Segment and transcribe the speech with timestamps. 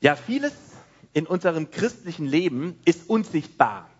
[0.00, 0.52] Ja, vieles
[1.12, 3.90] in unserem christlichen Leben ist unsichtbar.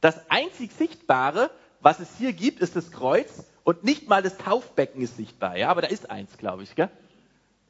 [0.00, 5.02] Das einzig Sichtbare, was es hier gibt, ist das Kreuz und nicht mal das Taufbecken
[5.02, 5.56] ist sichtbar.
[5.56, 6.74] Ja, aber da ist eins, glaube ich.
[6.74, 6.90] Gell?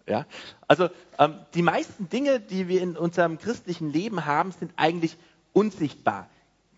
[0.07, 0.25] Ja,
[0.69, 0.89] also
[1.19, 5.17] ähm, die meisten Dinge, die wir in unserem christlichen Leben haben, sind eigentlich
[5.53, 6.31] unsichtbar.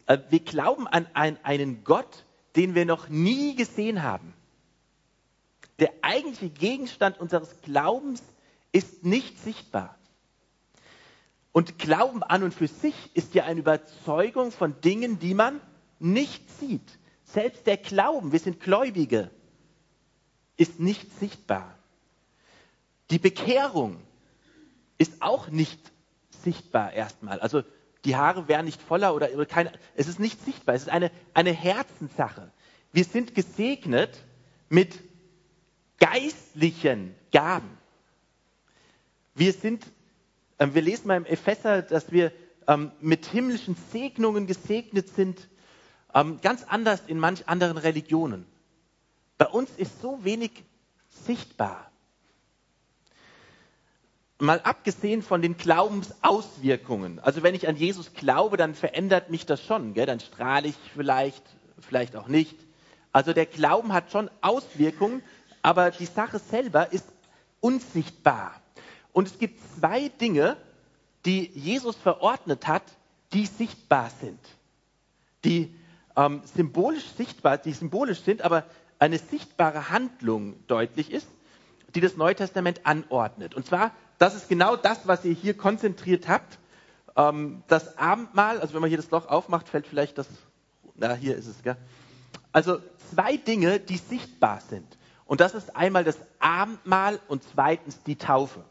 [0.06, 2.24] Äh, wir glauben an ein, einen Gott,
[2.56, 4.32] den wir noch nie gesehen haben.
[5.78, 8.22] Der eigentliche Gegenstand unseres Glaubens
[8.72, 9.97] ist nicht sichtbar.
[11.52, 15.60] Und Glauben an und für sich ist ja eine Überzeugung von Dingen, die man
[15.98, 16.98] nicht sieht.
[17.24, 19.30] Selbst der Glauben, wir sind Gläubige,
[20.56, 21.78] ist nicht sichtbar.
[23.10, 24.00] Die Bekehrung
[24.98, 25.80] ist auch nicht
[26.42, 27.40] sichtbar erstmal.
[27.40, 27.62] Also
[28.04, 30.74] die Haare wären nicht voller oder keine, es ist nicht sichtbar.
[30.74, 32.50] Es ist eine, eine Herzenssache.
[32.92, 34.24] Wir sind gesegnet
[34.68, 34.98] mit
[35.98, 37.76] geistlichen Gaben.
[39.34, 39.84] Wir sind,
[40.58, 42.32] wir lesen mal im Epheser, dass wir
[42.66, 45.48] ähm, mit himmlischen Segnungen gesegnet sind,
[46.14, 48.46] ähm, ganz anders in manch anderen Religionen.
[49.38, 50.64] Bei uns ist so wenig
[51.08, 51.90] sichtbar.
[54.40, 57.18] Mal abgesehen von den Glaubensauswirkungen.
[57.18, 59.94] Also wenn ich an Jesus glaube, dann verändert mich das schon.
[59.94, 60.06] Gell?
[60.06, 61.42] Dann strahle ich vielleicht,
[61.80, 62.56] vielleicht auch nicht.
[63.12, 65.22] Also der Glauben hat schon Auswirkungen,
[65.62, 67.06] aber die Sache selber ist
[67.60, 68.54] unsichtbar.
[69.12, 70.56] Und es gibt zwei Dinge,
[71.24, 72.82] die Jesus verordnet hat,
[73.32, 74.40] die sichtbar sind.
[75.44, 75.74] Die
[76.16, 78.64] ähm, symbolisch sichtbar, die symbolisch sind, aber
[78.98, 81.28] eine sichtbare Handlung deutlich ist,
[81.94, 83.54] die das Neue Testament anordnet.
[83.54, 86.58] Und zwar, das ist genau das, was ihr hier konzentriert habt.
[87.16, 90.28] Ähm, das Abendmahl, also wenn man hier das Loch aufmacht, fällt vielleicht das,
[90.94, 91.76] na, hier ist es, gell?
[92.52, 92.78] Also
[93.10, 94.98] zwei Dinge, die sichtbar sind.
[95.24, 98.64] Und das ist einmal das Abendmahl und zweitens die Taufe.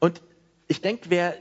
[0.00, 0.20] Und
[0.68, 1.36] ich denke, wer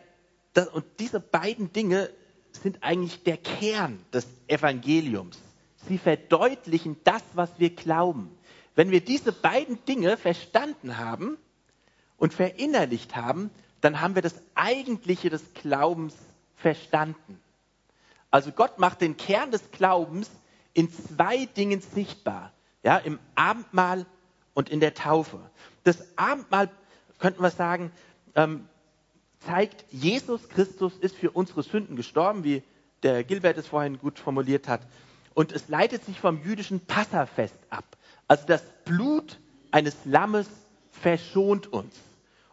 [0.53, 2.09] das, und diese beiden Dinge
[2.51, 5.39] sind eigentlich der Kern des Evangeliums.
[5.87, 8.35] Sie verdeutlichen das, was wir glauben.
[8.75, 11.37] Wenn wir diese beiden Dinge verstanden haben
[12.17, 13.49] und verinnerlicht haben,
[13.81, 16.15] dann haben wir das Eigentliche des Glaubens
[16.55, 17.39] verstanden.
[18.31, 20.29] Also Gott macht den Kern des Glaubens
[20.73, 22.51] in zwei Dingen sichtbar.
[22.81, 24.05] Ja, im Abendmahl
[24.53, 25.39] und in der Taufe.
[25.83, 26.69] Das Abendmahl,
[27.19, 27.91] könnten wir sagen,
[28.35, 28.67] ähm,
[29.45, 32.63] zeigt, Jesus Christus ist für unsere Sünden gestorben, wie
[33.03, 34.81] der Gilbert es vorhin gut formuliert hat.
[35.33, 37.85] Und es leitet sich vom jüdischen Passafest ab.
[38.27, 39.39] Also das Blut
[39.71, 40.47] eines Lammes
[40.91, 41.95] verschont uns.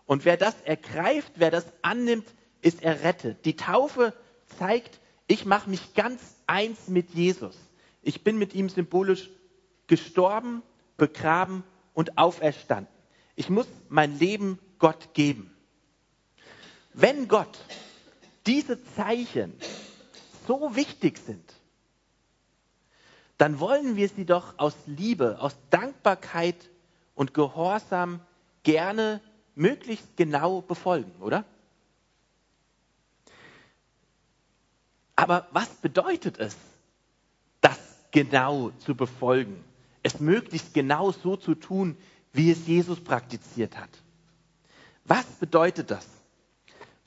[0.07, 2.27] Und wer das ergreift, wer das annimmt,
[2.63, 3.45] ist errettet.
[3.45, 4.13] Die Taufe
[4.59, 7.57] zeigt, ich mache mich ganz eins mit Jesus.
[8.03, 9.31] Ich bin mit ihm symbolisch
[9.87, 10.63] gestorben,
[10.97, 11.63] begraben
[11.95, 12.93] und auferstanden.
[13.37, 15.55] Ich muss mein Leben Gott geben.
[16.93, 17.59] Wenn Gott
[18.47, 19.53] diese Zeichen
[20.47, 21.55] so wichtig sind,
[23.39, 26.69] dann wollen wir sie doch aus Liebe, aus Dankbarkeit
[27.15, 28.21] und Gehorsam
[28.65, 29.21] gerne
[29.55, 31.45] möglichst genau befolgen, oder?
[35.17, 36.57] Aber was bedeutet es,
[37.61, 37.79] das
[38.11, 39.65] genau zu befolgen?
[40.03, 41.97] Es möglichst genau so zu tun,
[42.33, 43.91] wie es Jesus praktiziert hat.
[45.05, 46.07] Was bedeutet das?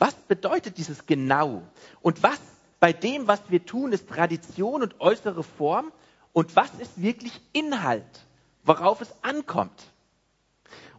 [0.03, 1.63] Was bedeutet dieses genau?
[2.01, 2.37] Und was
[2.81, 5.93] bei dem, was wir tun, ist Tradition und äußere Form?
[6.33, 8.25] Und was ist wirklich Inhalt,
[8.65, 9.93] worauf es ankommt?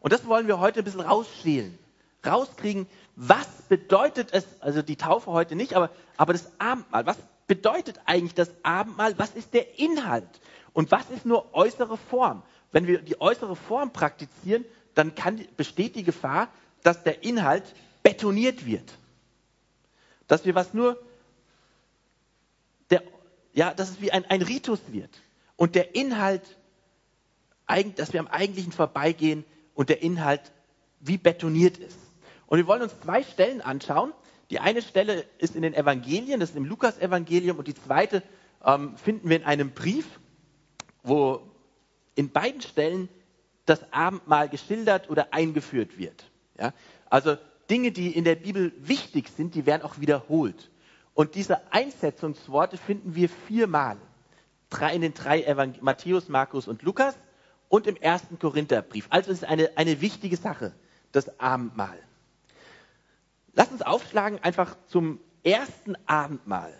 [0.00, 1.78] Und das wollen wir heute ein bisschen rausschälen,
[2.24, 2.86] rauskriegen.
[3.14, 8.32] Was bedeutet es, also die Taufe heute nicht, aber, aber das Abendmahl, was bedeutet eigentlich
[8.32, 9.18] das Abendmahl?
[9.18, 10.40] Was ist der Inhalt?
[10.72, 12.42] Und was ist nur äußere Form?
[12.72, 14.64] Wenn wir die äußere Form praktizieren,
[14.94, 16.48] dann kann, besteht die Gefahr,
[16.82, 17.64] dass der Inhalt
[18.04, 18.96] betoniert wird.
[20.28, 21.02] Dass wir was nur,
[22.90, 23.02] der,
[23.52, 25.10] ja, dass es wie ein, ein Ritus wird.
[25.56, 26.42] Und der Inhalt,
[27.96, 29.44] dass wir am Eigentlichen vorbeigehen
[29.74, 30.52] und der Inhalt
[31.00, 31.98] wie betoniert ist.
[32.46, 34.12] Und wir wollen uns zwei Stellen anschauen.
[34.50, 38.22] Die eine Stelle ist in den Evangelien, das ist im Lukas-Evangelium, und die zweite
[38.64, 40.06] ähm, finden wir in einem Brief,
[41.02, 41.40] wo
[42.14, 43.08] in beiden Stellen
[43.64, 46.24] das Abendmahl geschildert oder eingeführt wird.
[46.58, 46.74] Ja?
[47.08, 47.38] Also
[47.70, 50.70] Dinge, die in der Bibel wichtig sind, die werden auch wiederholt.
[51.14, 53.96] Und diese Einsetzungsworte finden wir viermal.
[54.70, 57.16] Drei in den drei Evangel Matthäus, Markus und Lukas
[57.68, 59.06] und im ersten Korintherbrief.
[59.10, 60.72] Also es ist eine, eine wichtige Sache,
[61.12, 61.98] das Abendmahl.
[63.54, 66.72] Lass uns aufschlagen einfach zum ersten Abendmahl.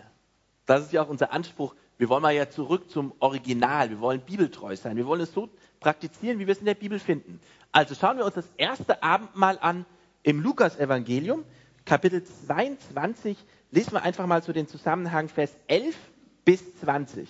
[0.65, 1.75] Das ist ja auch unser Anspruch.
[1.97, 3.89] Wir wollen mal ja zurück zum Original.
[3.89, 4.97] Wir wollen bibeltreu sein.
[4.97, 5.49] Wir wollen es so
[5.79, 7.39] praktizieren, wie wir es in der Bibel finden.
[7.71, 9.85] Also schauen wir uns das erste Abendmahl an
[10.25, 11.45] im Lukas-Evangelium,
[11.85, 13.37] Kapitel 22.
[13.69, 15.95] Lesen wir einfach mal zu den Zusammenhang Vers 11
[16.43, 17.29] bis 20.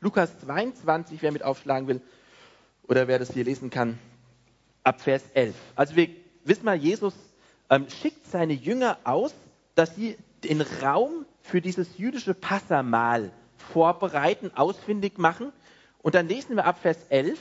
[0.00, 2.02] Lukas 22, wer mit aufschlagen will
[2.82, 3.98] oder wer das hier lesen kann,
[4.84, 5.54] ab Vers 11.
[5.74, 6.10] Also wir
[6.44, 7.14] wissen mal, Jesus
[7.70, 9.34] ähm, schickt seine Jünger aus,
[9.74, 15.52] dass sie den Raum für dieses jüdische Passamahl vorbereiten, ausfindig machen.
[16.02, 17.38] Und dann lesen wir ab Vers 11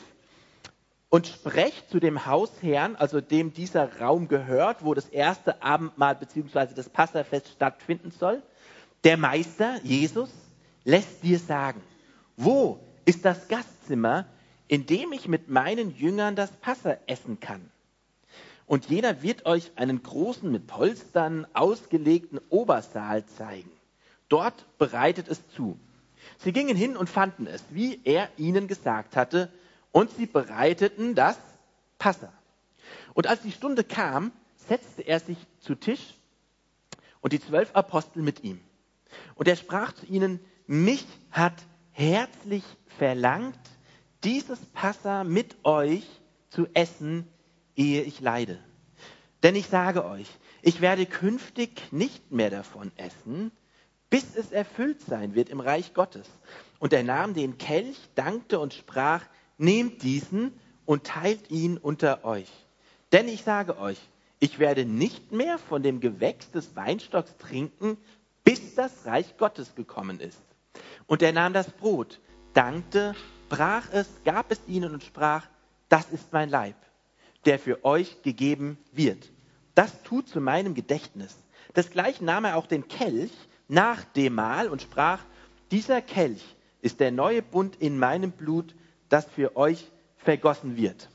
[1.12, 6.74] und sprecht zu dem Hausherrn, also dem dieser Raum gehört, wo das erste Abendmahl bzw.
[6.74, 8.42] das Passafest stattfinden soll.
[9.04, 10.30] Der Meister, Jesus,
[10.86, 11.82] lässt dir sagen,
[12.38, 14.26] wo ist das Gastzimmer,
[14.70, 17.70] in dem ich mit meinen Jüngern das Passa essen kann?
[18.66, 23.70] Und jener wird euch einen großen, mit Polstern ausgelegten Obersaal zeigen.
[24.30, 25.78] Dort bereitet es zu.
[26.38, 29.52] Sie gingen hin und fanden es, wie er ihnen gesagt hatte,
[29.92, 31.38] und sie bereiteten das
[31.98, 32.32] Passa.
[33.14, 36.16] Und als die Stunde kam, setzte er sich zu Tisch
[37.20, 38.62] und die zwölf Apostel mit ihm.
[39.36, 41.54] Und er sprach zu ihnen, mich hat
[41.92, 42.64] herzlich
[42.98, 43.60] verlangt,
[44.24, 46.06] dieses Passa mit euch
[46.50, 47.28] zu essen,
[47.76, 48.60] ehe ich leide.
[49.44, 50.28] Denn ich sage euch,
[50.62, 53.52] ich werde künftig nicht mehr davon essen,
[54.10, 56.28] bis es erfüllt sein wird im Reich Gottes.
[56.80, 59.24] Und er nahm den Kelch, dankte und sprach,
[59.62, 60.52] nehmt diesen
[60.86, 62.52] und teilt ihn unter euch.
[63.12, 64.00] Denn ich sage euch,
[64.40, 67.98] ich werde nicht mehr von dem Gewächs des Weinstocks trinken,
[68.44, 70.42] bis das Reich Gottes gekommen ist.
[71.06, 72.20] Und er nahm das Brot,
[72.54, 73.16] dankte,
[73.50, 75.48] brach es, gab es ihnen und sprach,
[75.90, 76.76] das ist mein Leib,
[77.46, 79.32] der für euch gegeben wird.
[79.76, 81.36] Das tut zu meinem Gedächtnis.
[81.76, 83.32] Desgleichen nahm er auch den Kelch
[83.68, 85.20] nach dem Mahl und sprach,
[85.70, 86.44] dieser Kelch
[86.82, 88.74] ist der neue Bund in meinem Blut,
[89.12, 91.10] das für euch vergossen wird.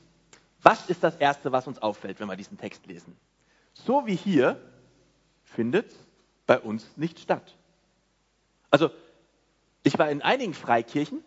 [0.62, 3.16] Was ist das Erste, was uns auffällt, wenn wir diesen Text lesen?
[3.72, 4.60] So wie hier
[5.44, 5.90] findet
[6.46, 7.56] bei uns nicht statt.
[8.70, 8.90] Also,
[9.82, 11.24] ich war in einigen Freikirchen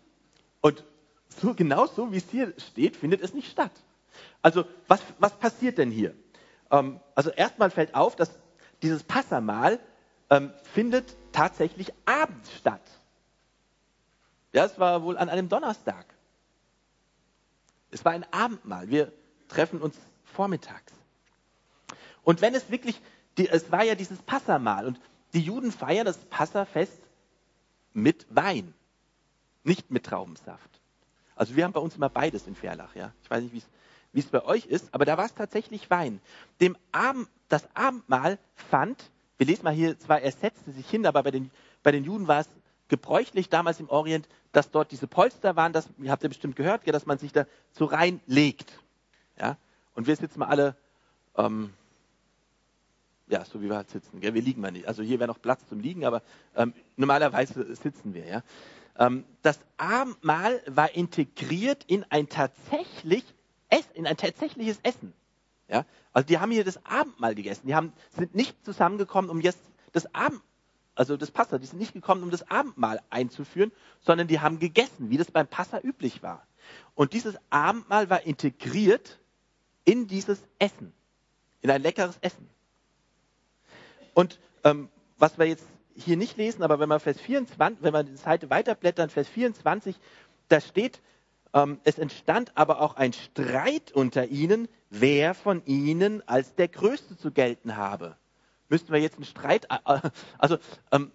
[0.60, 0.84] und
[1.28, 3.72] so, genau so, wie es hier steht, findet es nicht statt.
[4.42, 6.14] Also, was, was passiert denn hier?
[6.70, 8.30] Ähm, also, erstmal fällt auf, dass
[8.82, 9.80] dieses Passamal
[10.28, 12.82] ähm, findet tatsächlich abends statt.
[14.52, 16.06] Ja, es war wohl an einem Donnerstag.
[17.90, 18.88] Es war ein Abendmahl.
[18.88, 19.12] Wir
[19.48, 20.92] treffen uns vormittags.
[22.22, 23.00] Und wenn es wirklich,
[23.38, 25.00] die, es war ja dieses Passamal und
[25.32, 27.00] die Juden feiern das Passafest
[27.92, 28.74] mit Wein,
[29.64, 30.80] nicht mit Traubensaft.
[31.34, 32.94] Also wir haben bei uns immer beides in Verlach.
[32.94, 33.12] Ja?
[33.22, 33.66] Ich weiß nicht,
[34.12, 36.20] wie es bei euch ist, aber da war es tatsächlich Wein.
[36.60, 41.22] Dem Abend, das Abendmahl fand, wir lesen mal hier zwar, er setzte sich hin, aber
[41.22, 41.50] bei den,
[41.82, 42.48] bei den Juden war es
[42.90, 46.86] gebräuchlich damals im Orient, dass dort diese Polster waren, das ihr habt ihr bestimmt gehört,
[46.86, 48.70] dass man sich da so reinlegt.
[49.38, 49.56] Ja?
[49.94, 50.76] Und wir sitzen mal alle
[51.36, 51.72] ähm,
[53.30, 54.20] ja, so wie wir halt sitzen.
[54.20, 54.34] Gell?
[54.34, 54.86] Wir liegen mal nicht.
[54.86, 56.22] Also hier wäre noch Platz zum Liegen, aber
[56.56, 58.26] ähm, normalerweise sitzen wir.
[58.26, 58.42] Ja?
[58.98, 63.24] Ähm, das Abendmahl war integriert in ein, tatsächlich
[63.94, 65.12] in ein tatsächliches Essen.
[65.68, 65.86] Ja?
[66.12, 67.68] Also die haben hier das Abendmahl gegessen.
[67.68, 69.60] Die haben, sind nicht zusammengekommen, um jetzt
[69.92, 70.42] das Abend,
[70.94, 75.10] also das Passa, die sind nicht gekommen, um das Abendmahl einzuführen, sondern die haben gegessen,
[75.10, 76.46] wie das beim Passa üblich war.
[76.94, 79.18] Und dieses Abendmahl war integriert
[79.84, 80.92] in dieses Essen,
[81.62, 82.48] in ein leckeres Essen.
[84.14, 88.06] Und ähm, was wir jetzt hier nicht lesen, aber wenn man Vers 24, wenn man
[88.06, 89.96] die Seite weiterblättern, Vers 24,
[90.48, 91.00] da steht,
[91.52, 97.16] ähm, es entstand aber auch ein Streit unter ihnen, wer von ihnen als der Größte
[97.16, 98.16] zu gelten habe.
[98.70, 100.56] Müssten wir jetzt einen Streit, äh, äh also
[100.90, 101.12] ähm,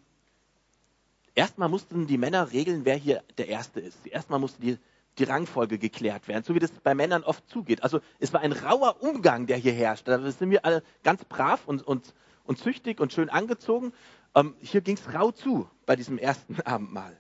[1.34, 4.06] erstmal mussten die Männer regeln, wer hier der Erste ist.
[4.06, 4.78] Erstmal musste die,
[5.18, 7.82] die Rangfolge geklärt werden, so wie das bei Männern oft zugeht.
[7.82, 10.08] Also es war ein rauer Umgang, der hier herrscht.
[10.08, 12.14] Da sind wir alle ganz brav und, und
[12.46, 13.94] und züchtig und schön angezogen.
[14.34, 17.20] Ähm, hier ging es rau zu bei diesem ersten Abendmahl.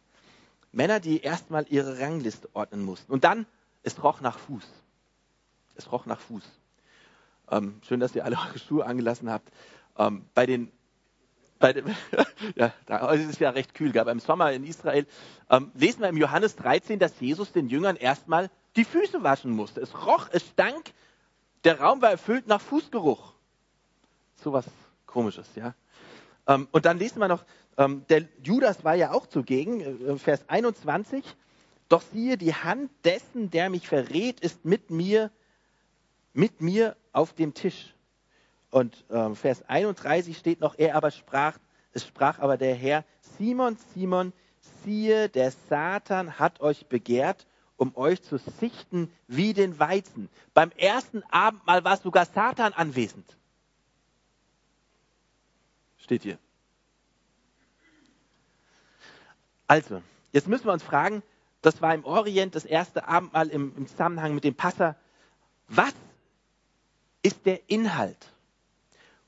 [0.71, 3.11] Männer, die erstmal ihre Rangliste ordnen mussten.
[3.11, 3.45] Und dann,
[3.83, 4.67] es roch nach Fuß.
[5.75, 6.43] Es roch nach Fuß.
[7.51, 9.49] Ähm, schön, dass ihr alle eure Schuhe angelassen habt.
[9.97, 10.71] Ähm, bei den,
[11.59, 11.95] bei den
[12.55, 14.05] ja, da ist es ja recht kühl, gell?
[14.05, 15.05] beim Sommer in Israel,
[15.49, 19.81] ähm, lesen wir im Johannes 13, dass Jesus den Jüngern erstmal die Füße waschen musste.
[19.81, 20.91] Es roch, es stank,
[21.63, 23.33] der Raum war erfüllt nach Fußgeruch.
[24.35, 24.65] Sowas
[25.15, 25.73] Komisches, ja.
[26.45, 27.45] Ähm, und dann lesen wir noch,
[27.77, 31.23] ähm, der Judas war ja auch zugegen, äh, Vers 21.
[31.87, 35.31] Doch siehe, die Hand dessen, der mich verrät, ist mit mir,
[36.33, 37.94] mit mir auf dem Tisch.
[38.75, 41.57] Und ähm, Vers 31 steht noch, er aber sprach,
[41.93, 43.05] es sprach aber der Herr,
[43.37, 44.33] Simon, Simon,
[44.83, 50.27] siehe, der Satan hat euch begehrt, um euch zu sichten wie den Weizen.
[50.53, 53.37] Beim ersten Abendmahl war sogar Satan anwesend.
[55.97, 56.37] Steht hier.
[59.67, 60.01] Also,
[60.33, 61.23] jetzt müssen wir uns fragen,
[61.61, 64.97] das war im Orient das erste Abendmahl im, im Zusammenhang mit dem Passa.
[65.69, 65.93] Was
[67.21, 68.34] ist der Inhalt?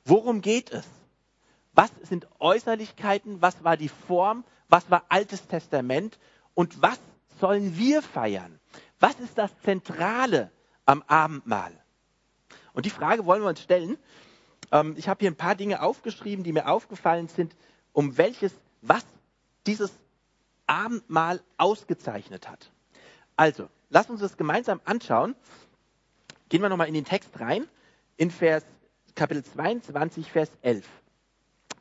[0.07, 0.85] Worum geht es?
[1.73, 3.41] Was sind Äußerlichkeiten?
[3.41, 4.45] Was war die Form?
[4.69, 6.17] Was war Altes Testament?
[6.53, 6.97] Und was
[7.41, 8.59] sollen wir feiern?
[9.01, 10.49] Was ist das Zentrale
[10.85, 11.73] am Abendmahl?
[12.71, 13.97] Und die Frage wollen wir uns stellen.
[14.71, 17.55] Ähm, ich habe hier ein paar Dinge aufgeschrieben, die mir aufgefallen sind,
[17.91, 19.05] um welches, was
[19.65, 19.91] dieses
[20.67, 22.71] Abendmahl ausgezeichnet hat.
[23.35, 25.35] Also, lass uns das gemeinsam anschauen.
[26.47, 27.67] Gehen wir nochmal in den Text rein,
[28.15, 28.63] in Vers,
[29.17, 30.86] Kapitel 22, Vers 11.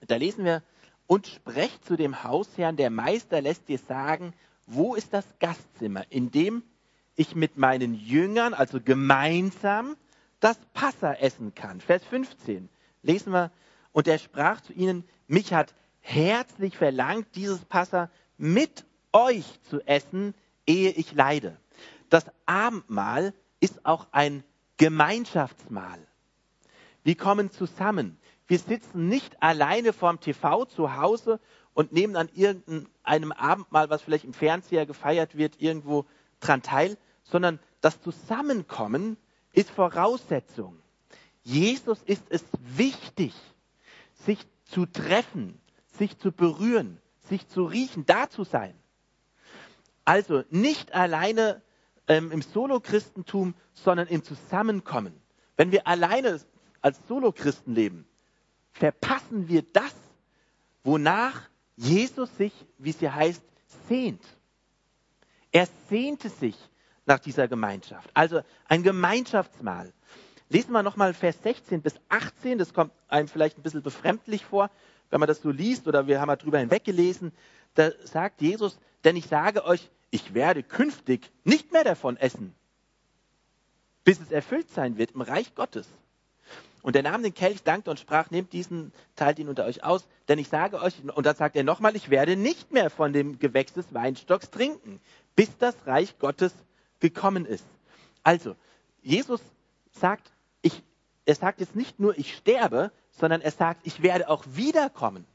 [0.07, 0.63] Da lesen wir,
[1.07, 4.33] und sprecht zu dem Hausherrn, der Meister lässt dir sagen,
[4.67, 6.63] wo ist das Gastzimmer, in dem
[7.15, 9.97] ich mit meinen Jüngern, also gemeinsam,
[10.41, 11.83] das Passa essen kann.
[11.83, 12.71] Vers 15
[13.03, 13.51] lesen wir,
[13.93, 20.35] und er sprach zu ihnen, mich hat herzlich verlangt, dieses Passa mit euch zu essen,
[20.67, 21.59] ehe ich leide.
[22.09, 24.43] Das Abendmahl ist auch ein
[24.79, 26.01] Gemeinschaftsmahl.
[27.07, 28.19] Wir kommen zusammen.
[28.49, 31.39] Wir sitzen nicht alleine vorm TV zu Hause
[31.73, 36.05] und nehmen an irgendeinem Abendmahl, was vielleicht im Fernseher gefeiert wird, irgendwo
[36.41, 39.17] dran teil, sondern das Zusammenkommen
[39.53, 40.83] ist Voraussetzung.
[41.45, 43.35] Jesus ist es wichtig,
[44.15, 48.75] sich zu treffen, sich zu berühren, sich zu riechen, da zu sein.
[50.05, 51.63] Also nicht alleine
[52.09, 55.15] ähm, im Solo-Christentum, sondern im Zusammenkommen.
[55.57, 56.41] Wenn wir alleine
[56.87, 58.07] als Solo-Christen leben,
[58.73, 59.95] verpassen wir das,
[60.85, 61.43] wonach
[61.77, 63.43] Jesus sich, wie es hier heißt,
[63.89, 64.23] sehnt.
[65.53, 66.57] Er sehnte sich
[67.05, 68.11] nach dieser Gemeinschaft.
[68.15, 69.93] Also ein Gemeinschaftsmahl.
[70.49, 72.59] Lesen wir nochmal Vers 16 bis 18.
[72.59, 74.71] Das kommt einem vielleicht ein bisschen befremdlich vor
[75.11, 77.33] wenn man das so liest oder wir haben mal drüber hinweggelesen,
[77.75, 82.55] da sagt Jesus, denn ich sage euch, ich werde künftig nicht mehr davon essen,
[84.05, 85.89] bis es erfüllt sein wird im Reich Gottes.
[86.87, 90.07] Und er nahm den Kelch, dankte und sprach, nehmt diesen, teilt ihn unter euch aus,
[90.29, 93.41] denn ich sage euch, und dann sagt er nochmal, ich werde nicht mehr von dem
[93.41, 95.01] Gewächs des Weinstocks trinken,
[95.35, 96.55] bis das Reich Gottes
[97.01, 97.67] gekommen ist.
[98.23, 98.55] Also,
[99.03, 99.41] Jesus
[99.91, 100.31] sagt,
[100.63, 100.81] ich,
[101.25, 105.27] er sagt jetzt nicht nur, ich sterbe, sondern er sagt, ich werde auch wiederkommen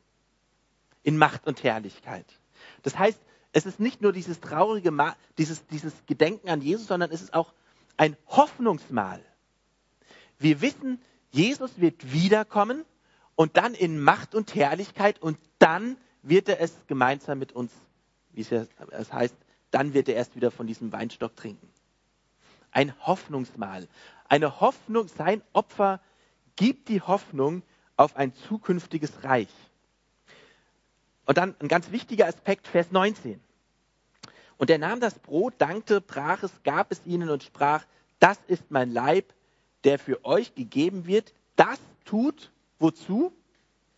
[1.03, 2.27] in Macht und Herrlichkeit.
[2.83, 3.19] Das heißt,
[3.51, 7.33] es ist nicht nur dieses traurige, Ma dieses, dieses Gedenken an Jesus, sondern es ist
[7.33, 7.51] auch
[7.97, 9.21] ein Hoffnungsmahl.
[10.39, 12.85] Wir wissen, Jesus wird wiederkommen
[13.35, 17.71] und dann in Macht und Herrlichkeit und dann wird er es gemeinsam mit uns,
[18.31, 19.35] wie es heißt,
[19.71, 21.67] dann wird er erst wieder von diesem Weinstock trinken.
[22.71, 23.87] Ein Hoffnungsmahl.
[24.27, 26.01] Eine Hoffnung, sein Opfer
[26.55, 27.63] gibt die Hoffnung,
[27.97, 29.53] auf ein zukünftiges Reich.
[31.25, 33.39] Und dann ein ganz wichtiger Aspekt, Vers 19.
[34.57, 37.85] Und er nahm das Brot, dankte, brach es, gab es ihnen und sprach,
[38.19, 39.33] das ist mein Leib,
[39.83, 41.33] der für euch gegeben wird.
[41.55, 43.31] Das tut wozu?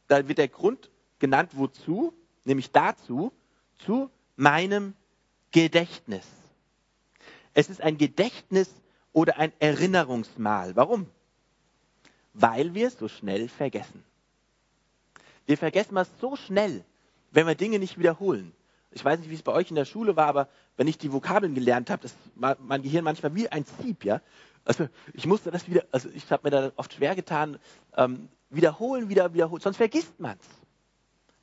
[0.07, 2.13] Da wird der Grund genannt, wozu?
[2.43, 3.31] Nämlich dazu,
[3.79, 4.93] zu meinem
[5.51, 6.27] Gedächtnis.
[7.53, 8.69] Es ist ein Gedächtnis
[9.13, 10.75] oder ein Erinnerungsmahl.
[10.75, 11.07] Warum?
[12.33, 14.03] weil wir es so schnell vergessen.
[15.45, 16.83] Wir vergessen was so schnell,
[17.31, 18.53] wenn wir Dinge nicht wiederholen.
[18.91, 21.11] Ich weiß nicht, wie es bei euch in der Schule war, aber wenn ich die
[21.11, 24.21] Vokabeln gelernt habe, das war mein Gehirn manchmal wie ein Sieb, ja.
[24.65, 27.59] Also ich musste das wieder, also ich habe mir da oft schwer getan,
[27.97, 30.47] ähm, wiederholen, wieder wiederholen, sonst vergisst man es.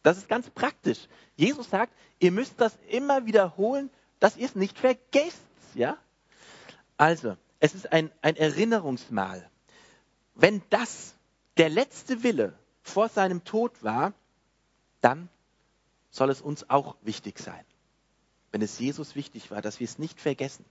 [0.02, 1.08] Das ist ganz praktisch.
[1.36, 5.42] Jesus sagt, ihr müsst das immer wiederholen, dass ihr es nicht vergesst,
[5.74, 5.98] ja.
[6.96, 9.50] Also, es ist ein, ein Erinnerungsmal.
[10.34, 11.14] Wenn das
[11.58, 14.14] der letzte Wille vor seinem Tod war,
[15.02, 15.28] dann
[16.10, 17.64] soll es uns auch wichtig sein.
[18.50, 20.64] Wenn es Jesus wichtig war, dass wir es nicht vergessen.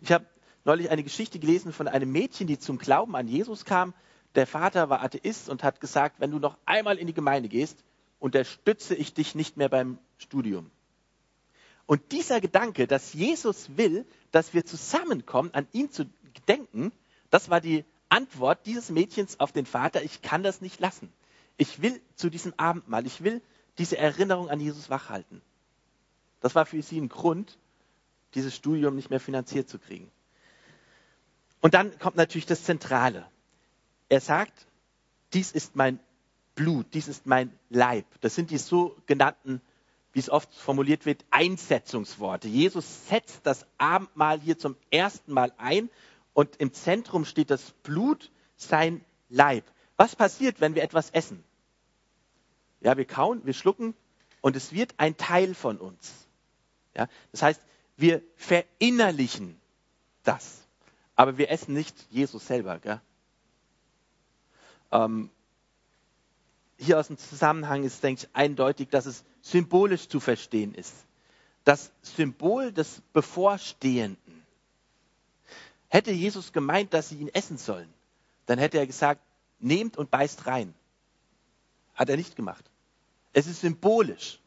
[0.00, 0.26] Ich habe
[0.64, 3.94] neulich eine Geschichte gelesen von einem Mädchen, die zum Glauben an Jesus kam.
[4.34, 7.84] Der Vater war Atheist und hat gesagt, wenn du noch einmal in die Gemeinde gehst,
[8.18, 10.70] unterstütze ich dich nicht mehr beim Studium.
[11.86, 16.92] Und dieser Gedanke, dass Jesus will, dass wir zusammenkommen, an ihn zu gedenken,
[17.30, 21.12] das war die Antwort dieses Mädchens auf den Vater, ich kann das nicht lassen.
[21.56, 23.42] Ich will zu diesem Abendmahl, ich will
[23.78, 25.42] diese Erinnerung an Jesus wachhalten.
[26.40, 27.58] Das war für sie ein Grund,
[28.34, 30.10] dieses Studium nicht mehr finanziert zu kriegen.
[31.64, 33.26] Und dann kommt natürlich das Zentrale.
[34.10, 34.66] Er sagt,
[35.32, 35.98] dies ist mein
[36.54, 38.04] Blut, dies ist mein Leib.
[38.20, 39.62] Das sind die sogenannten
[40.14, 42.46] wie es oft formuliert wird, Einsetzungsworte.
[42.46, 45.90] Jesus setzt das Abendmahl hier zum ersten Mal ein
[46.32, 49.64] und im Zentrum steht das Blut, sein Leib.
[49.96, 51.42] Was passiert, wenn wir etwas essen?
[52.80, 53.94] Ja, wir kauen, wir schlucken
[54.40, 56.28] und es wird ein Teil von uns.
[56.94, 57.60] Ja, das heißt,
[57.96, 59.60] wir verinnerlichen
[60.22, 60.63] das.
[61.16, 62.80] Aber wir essen nicht Jesus selber.
[64.90, 65.30] Ähm,
[66.78, 70.94] hier aus dem Zusammenhang ist, denke ich, eindeutig, dass es symbolisch zu verstehen ist.
[71.64, 74.42] Das Symbol des Bevorstehenden.
[75.88, 77.92] Hätte Jesus gemeint, dass sie ihn essen sollen,
[78.46, 79.22] dann hätte er gesagt,
[79.60, 80.74] nehmt und beißt rein.
[81.94, 82.64] Hat er nicht gemacht.
[83.32, 84.40] Es ist symbolisch.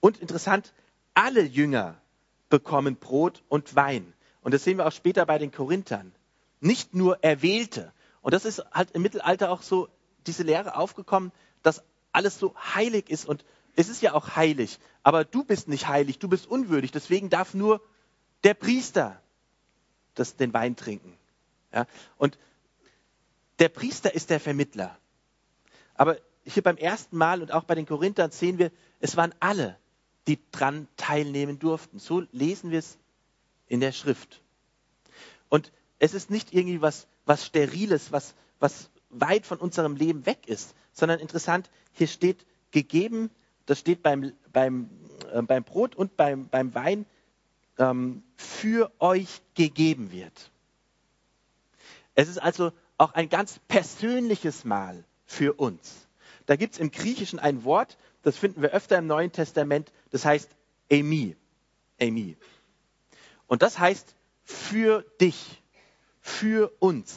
[0.00, 0.72] Und interessant,
[1.14, 2.00] alle Jünger
[2.48, 4.12] bekommen Brot und Wein.
[4.42, 6.12] Und das sehen wir auch später bei den Korinthern.
[6.60, 7.92] Nicht nur Erwählte.
[8.22, 9.88] Und das ist halt im Mittelalter auch so
[10.26, 13.26] diese Lehre aufgekommen, dass alles so heilig ist.
[13.26, 13.44] Und
[13.76, 14.78] es ist ja auch heilig.
[15.02, 16.90] Aber du bist nicht heilig, du bist unwürdig.
[16.90, 17.80] Deswegen darf nur
[18.44, 19.20] der Priester
[20.14, 21.16] das, den Wein trinken.
[21.72, 21.86] Ja?
[22.16, 22.38] Und
[23.58, 24.96] der Priester ist der Vermittler.
[25.94, 29.76] Aber hier beim ersten Mal und auch bei den Korinthern sehen wir, es waren alle,
[30.28, 31.98] die dran teilnehmen durften.
[31.98, 32.98] So lesen wir es
[33.66, 34.42] in der Schrift.
[35.48, 40.46] Und es ist nicht irgendwie was, was Steriles, was, was weit von unserem Leben weg
[40.46, 43.30] ist, sondern interessant, hier steht gegeben,
[43.66, 44.90] das steht beim, beim,
[45.32, 47.06] äh, beim Brot und beim, beim Wein,
[47.78, 50.50] ähm, für euch gegeben wird.
[52.14, 56.07] Es ist also auch ein ganz persönliches Mahl für uns.
[56.48, 60.24] Da gibt es im Griechischen ein Wort, das finden wir öfter im Neuen Testament, das
[60.24, 60.48] heißt
[60.88, 61.36] Emi.
[61.98, 62.38] Emi.
[63.46, 64.14] Und das heißt
[64.44, 65.62] für dich,
[66.22, 67.14] für uns.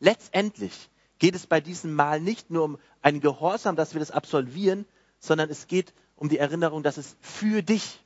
[0.00, 4.84] Letztendlich geht es bei diesem Mal nicht nur um einen Gehorsam, dass wir das absolvieren,
[5.18, 8.04] sondern es geht um die Erinnerung, dass es für dich,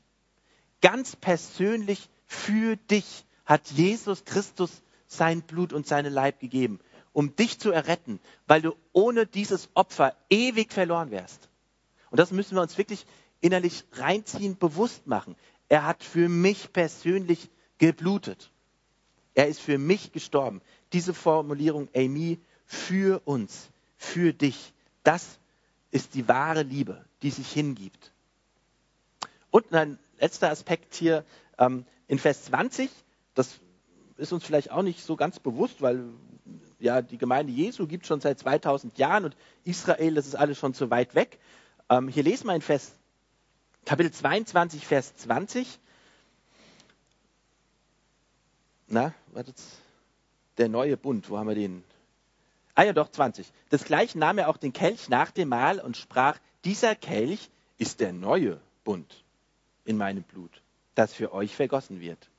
[0.81, 4.71] ganz persönlich für dich hat Jesus Christus
[5.09, 6.79] sein Blut und seinen Leib gegeben,
[7.13, 11.49] um dich zu erretten, weil du ohne dieses Opfer ewig verloren wärst.
[12.11, 13.07] Und das müssen wir uns wirklich
[13.41, 15.37] innerlich reinziehen, bewusst machen.
[15.69, 18.51] Er hat für mich persönlich geblutet.
[19.35, 20.61] Er ist für mich gestorben.
[20.93, 24.73] Diese Formulierung, Amy, für uns, für dich,
[25.03, 25.39] das
[25.91, 28.13] ist die wahre Liebe, die sich hingibt.
[29.51, 31.25] Und ein letzter Aspekt hier
[31.59, 32.91] ähm, in Vers 20,
[33.35, 33.61] das
[34.17, 36.05] ist uns vielleicht auch nicht so ganz bewusst, weil
[36.83, 40.75] ja die Gemeinde Jesu gibt schon seit 2000 Jahren und Israel, das ist alles schon
[40.75, 41.39] so weit weg.
[41.89, 42.93] Ähm, hier lesen wir in Vers,
[43.85, 45.79] Kapitel 22, Vers 20.
[48.89, 49.57] Na, wartet,
[50.59, 51.85] der neue Bund, wo haben wir den?
[52.75, 53.51] Ah ja, doch, 20.
[53.71, 58.13] Desgleichen nahm er auch den Kelch nach dem Mahl und sprach, dieser Kelch ist der
[58.13, 59.25] neue Bund
[59.85, 60.63] in meinem Blut,
[60.95, 62.31] das für euch vergossen wird.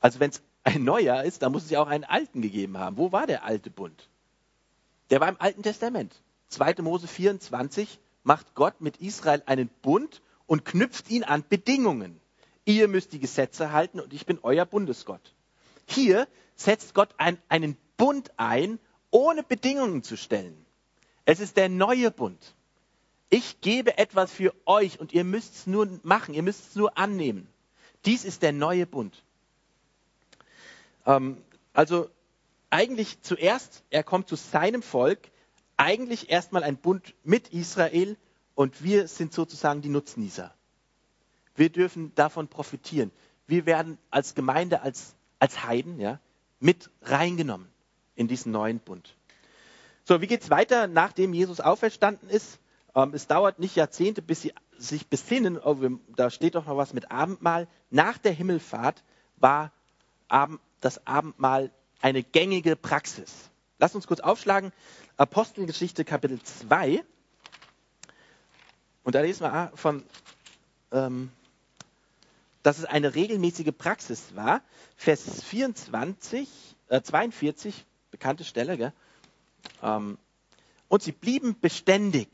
[0.00, 2.96] Also wenn es ein neuer ist, dann muss es ja auch einen alten gegeben haben.
[2.96, 4.08] Wo war der alte Bund?
[5.10, 6.22] Der war im Alten Testament.
[6.48, 6.76] 2.
[6.82, 12.20] Mose 24, macht Gott mit Israel einen Bund und knüpft ihn an Bedingungen.
[12.64, 15.34] Ihr müsst die Gesetze halten und ich bin euer Bundesgott.
[15.86, 18.78] Hier setzt Gott ein, einen Bund ein,
[19.10, 20.64] ohne Bedingungen zu stellen.
[21.24, 22.54] Es ist der neue Bund.
[23.30, 26.98] Ich gebe etwas für euch und ihr müsst es nur machen, ihr müsst es nur
[26.98, 27.48] annehmen.
[28.04, 29.22] Dies ist der neue Bund.
[31.06, 32.08] Ähm, also
[32.70, 35.30] eigentlich zuerst, er kommt zu seinem Volk,
[35.76, 38.16] eigentlich erstmal ein Bund mit Israel
[38.54, 40.54] und wir sind sozusagen die Nutznießer.
[41.54, 43.10] Wir dürfen davon profitieren.
[43.46, 46.20] Wir werden als Gemeinde, als, als Heiden ja,
[46.60, 47.68] mit reingenommen
[48.14, 49.16] in diesen neuen Bund.
[50.04, 52.58] So, wie geht es weiter, nachdem Jesus auferstanden ist?
[52.94, 55.58] Ähm, es dauert nicht Jahrzehnte, bis sie sich besinnen.
[55.58, 55.76] Oh,
[56.16, 57.68] da steht doch noch was mit Abendmahl.
[57.90, 59.02] Nach der Himmelfahrt
[59.36, 59.72] war
[60.28, 63.50] Abend, das Abendmahl eine gängige Praxis.
[63.78, 64.72] Lass uns kurz aufschlagen.
[65.16, 67.02] Apostelgeschichte Kapitel 2.
[69.04, 70.04] Und da lesen wir von,
[70.92, 71.30] ähm,
[72.62, 74.62] dass es eine regelmäßige Praxis war.
[74.96, 76.48] Vers 24,
[76.88, 78.92] äh, 42, bekannte Stelle?
[79.82, 80.18] Ähm,
[80.88, 82.28] und sie blieben beständig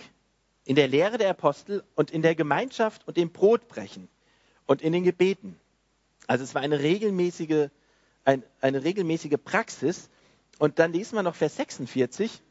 [0.65, 4.09] in der Lehre der Apostel und in der Gemeinschaft und dem Brotbrechen
[4.67, 5.59] und in den Gebeten.
[6.27, 7.71] Also es war eine regelmäßige,
[8.29, 10.11] ein, eine regelmäßige Praxis.
[10.59, 12.43] Und dann lesen wir noch Vers 46.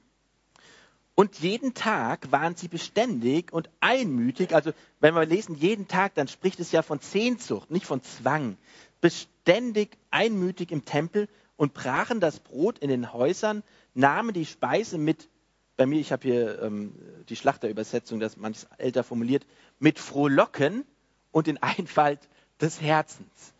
[1.13, 4.55] Und jeden Tag waren sie beständig und einmütig.
[4.55, 8.57] Also wenn wir lesen jeden Tag, dann spricht es ja von Sehnsucht, nicht von Zwang.
[9.01, 13.61] Beständig einmütig im Tempel und brachen das Brot in den Häusern,
[13.93, 15.29] nahmen die Speise mit
[15.75, 16.95] bei mir, ich habe hier ähm,
[17.29, 19.45] die Schlachterübersetzung, das manches älter formuliert,
[19.77, 20.85] mit Frohlocken
[21.31, 22.27] und in Einfalt
[22.59, 23.53] des Herzens.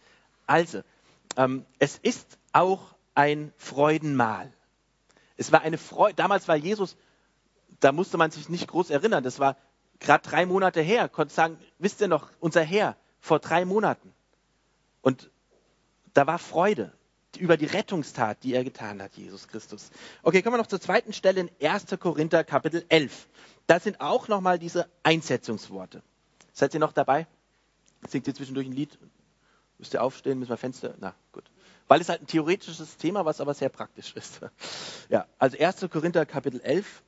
[0.48, 0.82] Also,
[1.38, 4.52] ähm, es ist auch ein Freudenmahl.
[5.38, 6.16] Es war eine Freude.
[6.16, 6.98] Damals war Jesus,
[7.80, 9.24] da musste man sich nicht groß erinnern.
[9.24, 9.56] Das war
[10.00, 11.08] gerade drei Monate her.
[11.08, 14.14] Konnte sagen, wisst ihr noch, unser Herr vor drei Monaten.
[15.02, 15.30] Und
[16.14, 16.92] da war Freude
[17.38, 19.92] über die Rettungstat, die er getan hat, Jesus Christus.
[20.24, 21.86] Okay, kommen wir noch zur zweiten Stelle in 1.
[22.00, 23.28] Korinther Kapitel 11.
[23.68, 26.02] Da sind auch nochmal diese Einsetzungsworte.
[26.54, 27.28] Seid ihr noch dabei?
[28.08, 28.98] Singt ihr zwischendurch ein Lied?
[29.78, 30.40] Müsst ihr aufstehen?
[30.40, 30.96] Müssen wir Fenster?
[31.00, 31.44] Na, gut.
[31.88, 34.42] Weil es halt ein theoretisches Thema, was aber sehr praktisch ist.
[35.10, 35.88] Ja, also 1.
[35.90, 37.02] Korinther Kapitel 11.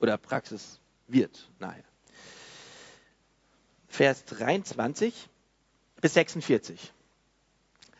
[0.00, 1.82] Oder Praxis wird nachher.
[3.88, 5.30] Vers 23
[6.02, 6.92] bis 46.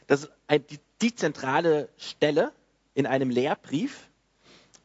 [0.07, 0.31] Das ist
[0.71, 2.53] die, die zentrale Stelle
[2.95, 4.09] in einem Lehrbrief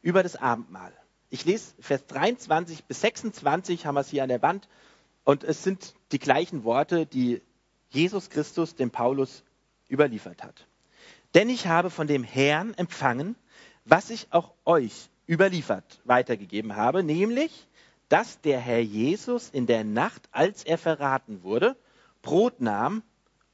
[0.00, 0.92] über das Abendmahl.
[1.30, 4.68] Ich lese Vers 23 bis 26, haben wir es hier an der Wand.
[5.24, 7.42] Und es sind die gleichen Worte, die
[7.90, 9.42] Jesus Christus dem Paulus
[9.90, 10.66] überliefert hat.
[11.34, 13.34] Denn ich habe von dem Herrn empfangen,
[13.84, 17.66] was ich auch euch überliefert weitergegeben habe, nämlich,
[18.08, 21.76] dass der Herr Jesus in der Nacht, als er verraten wurde,
[22.22, 23.02] Brot nahm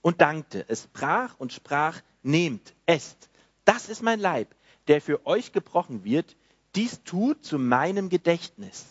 [0.03, 0.65] und dankte.
[0.69, 3.31] Es brach und sprach, nehmt, esst.
[3.65, 4.55] Das ist mein Leib,
[4.89, 6.37] der für euch gebrochen wird.
[6.75, 8.87] Dies tut zu meinem Gedächtnis.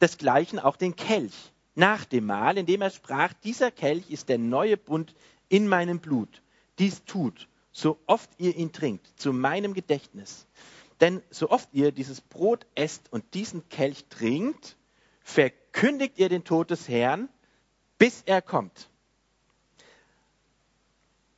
[0.00, 4.76] Desgleichen auch den Kelch nach dem Mahl, indem er sprach, dieser Kelch ist der neue
[4.76, 5.14] Bund
[5.48, 6.42] in meinem Blut.
[6.78, 10.46] Dies tut, so oft ihr ihn trinkt, zu meinem Gedächtnis.
[11.00, 14.76] Denn so oft ihr dieses Brot esst und diesen Kelch trinkt,
[15.20, 17.28] verkündigt ihr den Tod des Herrn,
[17.98, 18.88] bis er kommt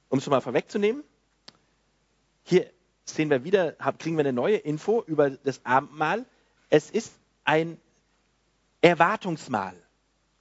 [0.09, 1.05] um es schon mal vorwegzunehmen,
[2.44, 2.70] hier
[3.05, 6.24] sehen wir wieder, kriegen wir eine neue Info über das Abendmahl.
[6.70, 7.12] Es ist
[7.44, 7.79] ein
[8.81, 9.77] Erwartungsmahl.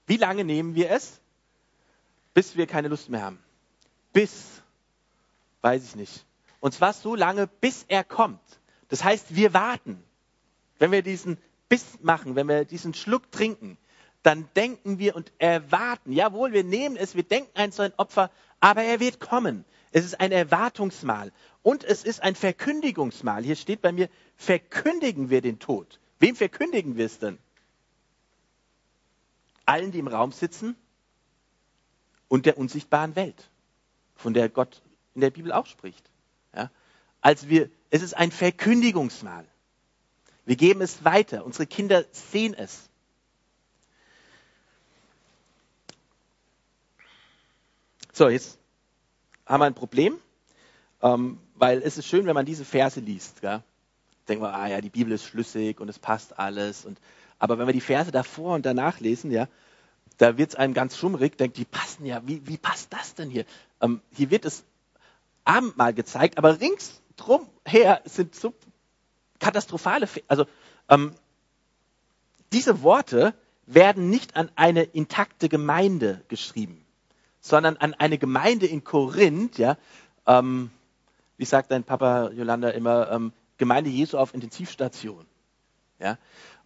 [0.07, 1.19] Wie lange nehmen wir es?
[2.33, 3.39] Bis wir keine Lust mehr haben.
[4.13, 4.61] Bis,
[5.61, 6.25] weiß ich nicht.
[6.59, 8.41] Und zwar so lange, bis er kommt.
[8.89, 10.01] Das heißt, wir warten.
[10.79, 11.37] Wenn wir diesen
[11.69, 13.77] Biss machen, wenn wir diesen Schluck trinken,
[14.23, 16.11] dann denken wir und erwarten.
[16.11, 19.65] Jawohl, wir nehmen es, wir denken an so ein Opfer, aber er wird kommen.
[19.91, 21.31] Es ist ein Erwartungsmahl
[21.63, 23.43] und es ist ein Verkündigungsmahl.
[23.43, 25.99] Hier steht bei mir, verkündigen wir den Tod.
[26.19, 27.37] Wem verkündigen wir es denn?
[29.67, 30.75] Allen, die im Raum sitzen
[32.27, 33.49] und der unsichtbaren Welt,
[34.15, 34.81] von der Gott
[35.13, 36.09] in der Bibel auch spricht.
[36.55, 36.71] Ja?
[37.21, 39.45] Also wir, es ist ein Verkündigungsmahl.
[40.45, 41.45] Wir geben es weiter.
[41.45, 42.89] Unsere Kinder sehen es.
[48.13, 48.57] So, jetzt
[49.45, 50.17] haben wir ein Problem,
[51.01, 53.41] ähm, weil es ist schön, wenn man diese Verse liest.
[53.41, 53.61] Gell?
[54.27, 56.85] Denkt man, ah ja, die Bibel ist schlüssig und es passt alles.
[56.85, 56.99] Und,
[57.39, 59.47] aber wenn wir die Verse davor und danach lesen, ja,
[60.17, 63.29] da wird es einem ganz schummrig, denkt, die passen ja, wie, wie passt das denn
[63.29, 63.45] hier?
[63.81, 64.63] Ähm, hier wird das
[65.45, 68.53] Abendmahl gezeigt, aber ringsdrum her sind so
[69.39, 70.45] katastrophale, also
[70.89, 71.13] ähm,
[72.53, 73.33] diese Worte
[73.65, 76.83] werden nicht an eine intakte Gemeinde geschrieben
[77.47, 79.77] sondern an eine Gemeinde in Korinth, ja,
[80.25, 80.69] ähm,
[81.37, 85.25] wie sagt dein Papa Jolanda immer, ähm, Gemeinde Jesu auf Intensivstation.
[85.99, 86.17] Ja?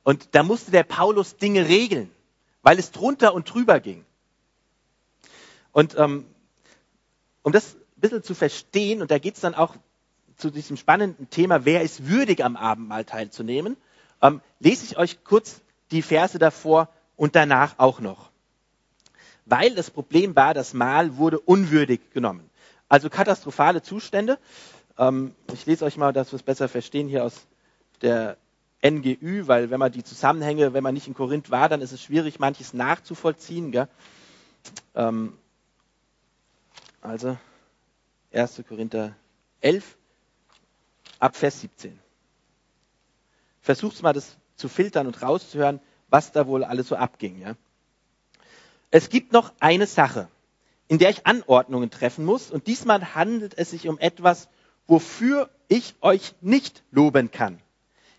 [0.04, 2.10] Und da musste der Paulus Dinge regeln,
[2.64, 4.04] weil es drunter und drüber ging.
[5.72, 6.26] Und ähm,
[7.44, 9.76] um das ein bisschen zu verstehen, und da geht es dann auch
[10.38, 13.78] zu diesem spannenden Thema, wer ist würdig am Abendmahl teilzunehmen,
[14.22, 15.62] ähm, lese ich euch kurz
[15.92, 18.32] die Verse davor und danach auch noch
[19.46, 22.50] weil das Problem war, das Mahl wurde unwürdig genommen.
[22.88, 24.38] Also katastrophale Zustände.
[24.98, 27.48] Ähm, ich lese euch mal, dass wir es besser verstehen, hier aus
[28.02, 28.38] der
[28.84, 32.02] NGÜ, weil wenn man die Zusammenhänge, wenn man nicht in Korinth war, dann ist es
[32.02, 33.88] schwierig, manches nachzuvollziehen.
[34.96, 35.38] Ähm,
[37.02, 37.38] also
[38.34, 38.64] 1.
[38.68, 39.16] Korinther
[39.62, 39.98] 11
[41.20, 41.98] ab Vers 17.
[43.62, 47.40] Versucht mal das zu filtern und rauszuhören, was da wohl alles so abging.
[47.40, 47.56] Ja?
[48.90, 50.28] Es gibt noch eine Sache,
[50.88, 52.52] in der ich Anordnungen treffen muss.
[52.52, 54.50] Und diesmal handelt es sich um etwas,
[54.88, 57.60] wofür ich euch nicht loben kann.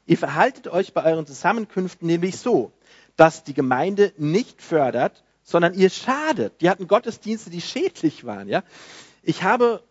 [0.06, 2.72] Ihr verhaltet euch bei euren Zusammenkünften nämlich so,
[3.16, 6.60] dass die Gemeinde nicht fördert, sondern ihr schadet.
[6.60, 8.48] Die hatten Gottesdienste, die schädlich waren.
[8.48, 8.62] Ja?
[9.22, 9.82] Ich habe,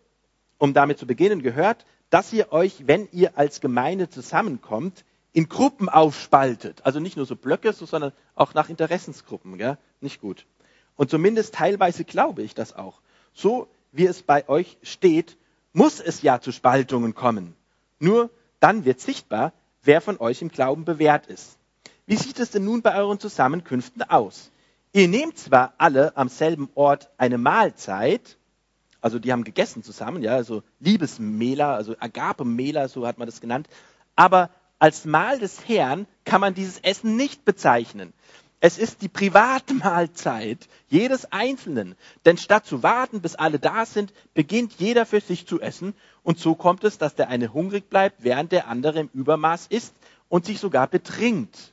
[0.58, 5.88] um damit zu beginnen, gehört, dass ihr euch, wenn ihr als Gemeinde zusammenkommt, in Gruppen
[5.88, 6.84] aufspaltet.
[6.84, 9.56] Also nicht nur so Blöcke, sondern auch nach Interessensgruppen.
[9.56, 9.78] Gell?
[10.00, 10.44] Nicht gut.
[10.96, 13.00] Und zumindest teilweise glaube ich das auch.
[13.32, 15.38] So wie es bei euch steht,
[15.72, 17.54] muss es ja zu Spaltungen kommen.
[17.98, 21.58] Nur dann wird sichtbar, wer von euch im Glauben bewährt ist.
[22.06, 24.50] Wie sieht es denn nun bei euren Zusammenkünften aus?
[24.92, 28.36] Ihr nehmt zwar alle am selben Ort eine Mahlzeit,
[29.00, 33.68] also die haben gegessen zusammen, ja, also Liebesmähler, also Agape-Mähler, so hat man das genannt,
[34.16, 38.12] aber als Mahl des Herrn kann man dieses Essen nicht bezeichnen.
[38.64, 41.96] Es ist die Privatmahlzeit jedes Einzelnen.
[42.24, 45.94] Denn statt zu warten, bis alle da sind, beginnt jeder für sich zu essen.
[46.22, 49.92] Und so kommt es, dass der eine hungrig bleibt, während der andere im Übermaß isst
[50.28, 51.72] und sich sogar betrinkt.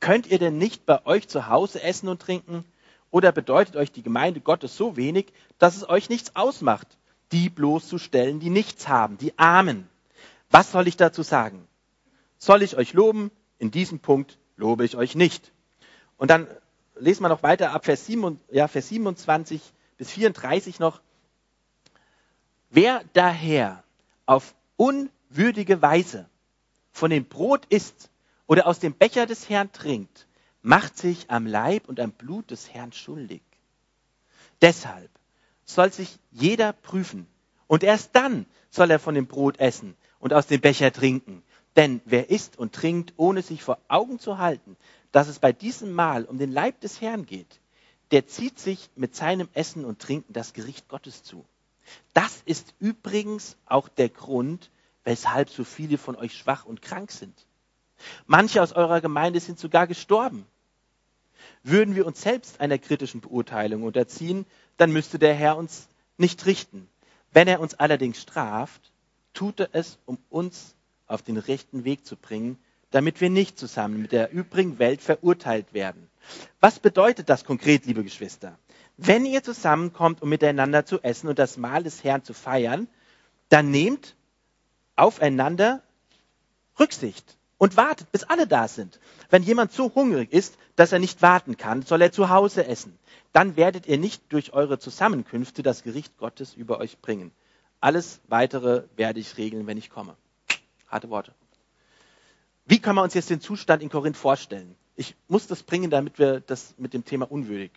[0.00, 2.64] Könnt ihr denn nicht bei euch zu Hause essen und trinken?
[3.10, 6.88] Oder bedeutet euch die Gemeinde Gottes so wenig, dass es euch nichts ausmacht,
[7.30, 9.86] die bloßzustellen, die nichts haben, die Armen?
[10.50, 11.68] Was soll ich dazu sagen?
[12.38, 13.30] Soll ich euch loben?
[13.58, 15.52] In diesem Punkt lobe ich euch nicht.
[16.16, 16.46] Und dann
[16.94, 19.60] lesen wir noch weiter ab Vers, 7, ja, Vers 27
[19.98, 21.02] bis 34 noch.
[22.70, 23.82] Wer daher
[24.24, 26.28] auf unwürdige Weise
[26.92, 28.08] von dem Brot isst
[28.46, 30.28] oder aus dem Becher des Herrn trinkt,
[30.62, 33.42] macht sich am Leib und am Blut des Herrn schuldig.
[34.60, 35.10] Deshalb
[35.64, 37.26] soll sich jeder prüfen
[37.66, 41.42] und erst dann soll er von dem Brot essen und aus dem Becher trinken.
[41.76, 44.76] Denn wer isst und trinkt, ohne sich vor Augen zu halten,
[45.10, 47.60] dass es bei diesem Mahl um den Leib des Herrn geht,
[48.10, 51.44] der zieht sich mit seinem Essen und Trinken das Gericht Gottes zu.
[52.12, 54.70] Das ist übrigens auch der Grund,
[55.04, 57.34] weshalb so viele von euch schwach und krank sind.
[58.26, 60.46] Manche aus eurer Gemeinde sind sogar gestorben.
[61.62, 66.88] Würden wir uns selbst einer kritischen Beurteilung unterziehen, dann müsste der Herr uns nicht richten.
[67.32, 68.92] Wenn er uns allerdings straft,
[69.32, 70.74] tut er es, um uns
[71.06, 72.58] auf den rechten Weg zu bringen,
[72.90, 76.08] damit wir nicht zusammen mit der übrigen Welt verurteilt werden.
[76.60, 78.58] Was bedeutet das konkret, liebe Geschwister?
[78.96, 82.88] Wenn ihr zusammenkommt, um miteinander zu essen und das Mahl des Herrn zu feiern,
[83.48, 84.14] dann nehmt
[84.96, 85.82] aufeinander
[86.78, 89.00] Rücksicht und wartet, bis alle da sind.
[89.30, 92.98] Wenn jemand so hungrig ist, dass er nicht warten kann, soll er zu Hause essen.
[93.32, 97.32] Dann werdet ihr nicht durch eure Zusammenkünfte das Gericht Gottes über euch bringen.
[97.80, 100.16] Alles weitere werde ich regeln, wenn ich komme.
[100.92, 101.32] Harte Worte.
[102.66, 104.76] Wie können wir uns jetzt den Zustand in Korinth vorstellen?
[104.94, 107.72] Ich muss das bringen, damit wir das mit dem Thema unwürdig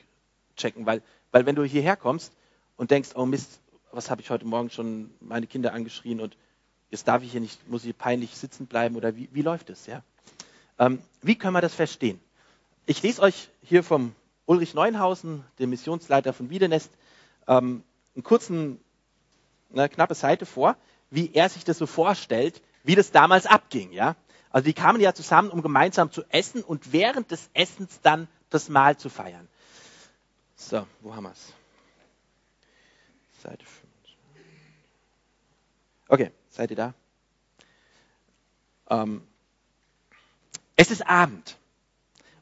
[0.58, 1.02] checken, weil,
[1.32, 2.34] weil wenn du hierher kommst
[2.76, 6.36] und denkst, oh Mist, was habe ich heute Morgen schon meine Kinder angeschrien und
[6.92, 9.86] jetzt darf ich hier nicht, muss ich peinlich sitzen bleiben oder wie, wie läuft es?
[9.86, 10.04] Ja?
[10.78, 12.20] Ähm, wie können wir das verstehen?
[12.86, 14.14] Ich lese euch hier vom
[14.46, 16.92] Ulrich Neuenhausen, dem Missionsleiter von Wiedenest,
[17.48, 17.82] ähm,
[18.14, 18.80] einen kurzen,
[19.72, 20.76] eine knappe Seite vor,
[21.10, 24.16] wie er sich das so vorstellt, wie das damals abging, ja.
[24.52, 28.70] Also die kamen ja zusammen, um gemeinsam zu essen und während des Essens dann das
[28.70, 29.48] Mahl zu feiern.
[30.56, 31.54] So, wo haben wir es?
[33.44, 33.86] Seite 5.
[36.08, 36.94] Okay, seid ihr da?
[38.90, 39.28] Ähm,
[40.76, 41.58] es ist Abend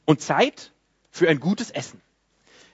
[0.05, 0.71] und Zeit
[1.09, 2.01] für ein gutes Essen.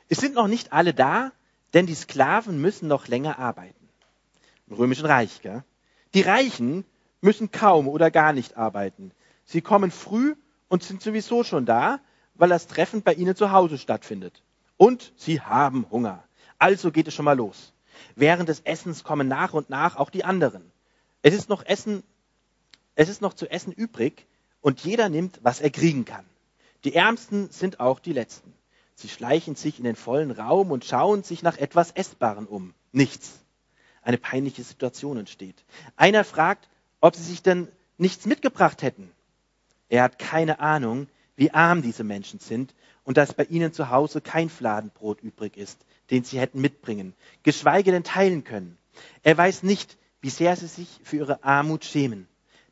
[0.09, 1.31] Es sind noch nicht alle da,
[1.73, 3.89] denn die Sklaven müssen noch länger arbeiten.
[4.67, 5.63] Im Römischen Reich, gell?
[6.13, 6.83] Die Reichen
[7.21, 9.11] müssen kaum oder gar nicht arbeiten.
[9.45, 10.35] Sie kommen früh
[10.67, 11.99] und sind sowieso schon da,
[12.35, 14.43] weil das Treffen bei ihnen zu Hause stattfindet.
[14.77, 16.23] Und sie haben Hunger.
[16.57, 17.73] Also geht es schon mal los.
[18.15, 20.71] Während des Essens kommen nach und nach auch die anderen.
[21.21, 22.03] Es ist noch Essen,
[22.95, 24.25] es ist noch zu essen übrig
[24.61, 26.25] und jeder nimmt, was er kriegen kann.
[26.83, 28.53] Die Ärmsten sind auch die Letzten.
[28.95, 32.73] Sie schleichen sich in den vollen Raum und schauen sich nach etwas Essbaren um.
[32.91, 33.39] Nichts.
[34.01, 35.63] Eine peinliche Situation entsteht.
[35.95, 36.69] Einer fragt,
[37.01, 39.11] ob sie sich denn nichts mitgebracht hätten.
[39.89, 44.21] Er hat keine Ahnung, wie arm diese Menschen sind und dass bei ihnen zu Hause
[44.21, 48.77] kein Fladenbrot übrig ist, den sie hätten mitbringen, geschweige denn teilen können.
[49.23, 52.27] Er weiß nicht, wie sehr sie sich für ihre Armut schämen.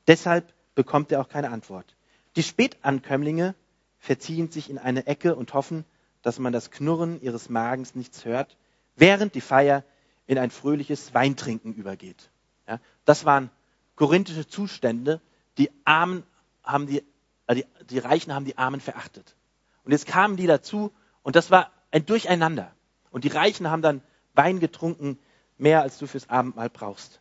[0.06, 1.96] Deshalb bekommt er auch keine Antwort.
[2.36, 3.56] Die Spätankömmlinge
[4.00, 5.86] verziehen sich in eine Ecke und hoffen,
[6.22, 8.58] dass man das Knurren ihres Magens nichts hört,
[8.96, 9.84] während die Feier
[10.28, 12.30] in ein fröhliches Weintrinken übergeht.
[12.68, 13.50] Ja, das waren
[13.98, 15.20] korinthische Zustände.
[15.58, 16.24] Die Armen
[16.64, 17.04] haben die,
[17.48, 19.36] äh, die, die Reichen haben die Armen verachtet.
[19.84, 22.72] Und jetzt kamen die dazu und das war ein Durcheinander.
[23.12, 24.02] Und die Reichen haben dann
[24.34, 25.20] Wein getrunken,
[25.58, 27.20] mehr als du fürs Abendmahl brauchst.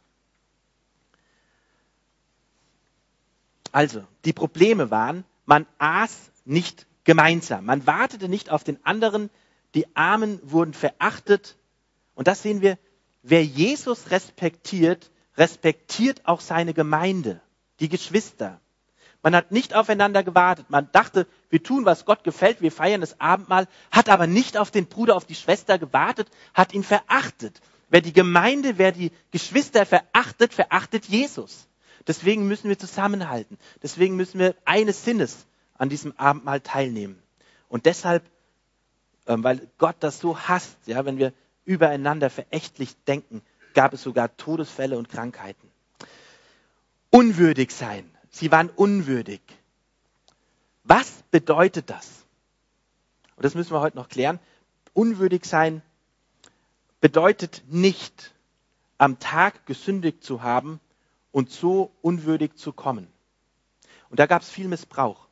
[3.73, 7.65] Also, die Probleme waren, man aß nicht gemeinsam.
[7.65, 9.31] Man wartete nicht auf den anderen.
[9.75, 11.57] Die Armen wurden verachtet.
[12.15, 12.79] Und das sehen wir,
[13.23, 17.41] wer Jesus respektiert, respektiert auch seine Gemeinde,
[17.81, 18.61] die Geschwister.
[19.23, 20.71] Man hat nicht aufeinander gewartet.
[20.71, 24.71] Man dachte, wir tun, was Gott gefällt, wir feiern das Abendmahl, hat aber nicht auf
[24.71, 27.61] den Bruder, auf die Schwester gewartet, hat ihn verachtet.
[27.89, 31.67] Wer die Gemeinde, wer die Geschwister verachtet, verachtet Jesus.
[32.07, 33.59] Deswegen müssen wir zusammenhalten.
[33.83, 35.47] Deswegen müssen wir eines Sinnes
[35.77, 37.21] an diesem Abendmahl teilnehmen.
[37.69, 38.25] Und deshalb,
[39.27, 41.33] ähm, weil Gott das so hasst, ja, wenn wir
[41.65, 43.43] übereinander verächtlich denken,
[43.77, 45.71] gab es sogar Todesfälle und Krankheiten.
[47.11, 48.11] Unwürdig sein.
[48.31, 49.43] Sie waren unwürdig.
[50.83, 52.25] Was bedeutet das?
[53.37, 54.41] Und das müssen wir heute noch klären.
[54.95, 55.83] Unwürdig sein
[57.03, 58.33] bedeutet nicht,
[58.97, 60.81] am Tag gesündigt zu haben
[61.31, 63.07] und so unwürdig zu kommen.
[64.09, 65.29] Und da gab es viel Missbrauch.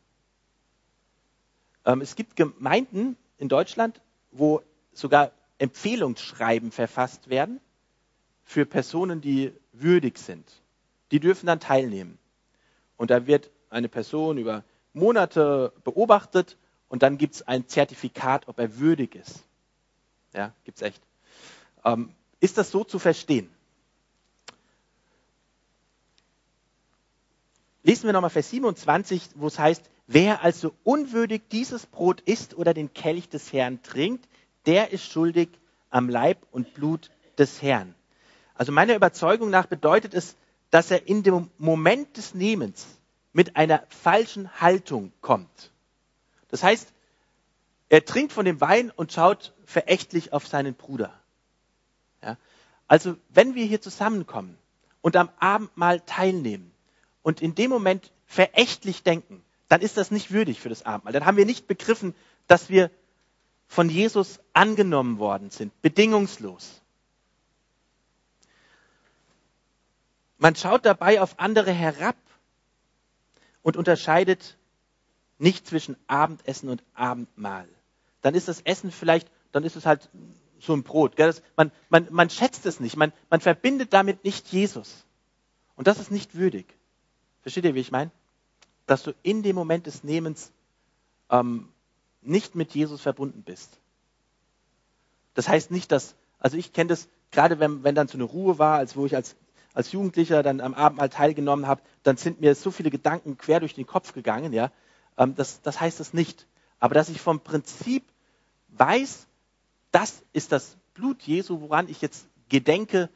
[1.86, 4.02] Ähm, es gibt Gemeinden in Deutschland,
[4.32, 4.60] wo
[4.92, 7.58] sogar Empfehlungsschreiben verfasst werden
[8.44, 10.46] für Personen, die würdig sind.
[11.10, 12.18] Die dürfen dann teilnehmen.
[12.96, 16.56] Und da wird eine Person über Monate beobachtet
[16.88, 19.42] und dann gibt es ein Zertifikat, ob er würdig ist.
[20.32, 21.02] Ja, gibt es echt.
[21.84, 23.50] Ähm, ist das so zu verstehen?
[27.82, 32.72] Lesen wir nochmal Vers 27, wo es heißt, wer also unwürdig dieses Brot isst oder
[32.72, 34.26] den Kelch des Herrn trinkt,
[34.66, 35.48] der ist schuldig
[35.90, 37.94] am Leib und Blut des Herrn.
[38.54, 40.36] Also meiner Überzeugung nach bedeutet es,
[40.70, 42.86] dass er in dem Moment des Nehmens
[43.32, 45.72] mit einer falschen Haltung kommt.
[46.48, 46.92] Das heißt,
[47.88, 51.12] er trinkt von dem Wein und schaut verächtlich auf seinen Bruder.
[52.22, 52.36] Ja?
[52.86, 54.56] Also wenn wir hier zusammenkommen
[55.00, 56.72] und am Abendmahl teilnehmen
[57.22, 61.12] und in dem Moment verächtlich denken, dann ist das nicht würdig für das Abendmahl.
[61.12, 62.14] Dann haben wir nicht begriffen,
[62.46, 62.90] dass wir
[63.66, 66.82] von Jesus angenommen worden sind, bedingungslos.
[70.38, 72.16] Man schaut dabei auf andere herab
[73.62, 74.56] und unterscheidet
[75.38, 77.68] nicht zwischen Abendessen und Abendmahl.
[78.22, 80.08] Dann ist das Essen vielleicht, dann ist es halt
[80.58, 81.18] so ein Brot.
[81.18, 85.04] Das, man, man, man schätzt es nicht, man, man verbindet damit nicht Jesus.
[85.76, 86.66] Und das ist nicht würdig.
[87.42, 88.10] Versteht ihr, wie ich meine?
[88.86, 90.52] Dass du in dem Moment des Nehmens
[91.30, 91.68] ähm,
[92.22, 93.78] nicht mit Jesus verbunden bist.
[95.34, 98.58] Das heißt nicht, dass, also ich kenne das, gerade wenn, wenn dann so eine Ruhe
[98.58, 99.36] war, als wo ich als
[99.74, 103.60] als Jugendlicher dann am Abend mal teilgenommen habe, dann sind mir so viele Gedanken quer
[103.60, 104.52] durch den Kopf gegangen.
[104.52, 104.70] Ja,
[105.18, 106.46] ähm, das, das heißt es nicht.
[106.78, 108.04] Aber dass ich vom Prinzip
[108.68, 109.26] weiß,
[109.90, 113.10] das ist das Blut Jesu, woran ich jetzt gedenke.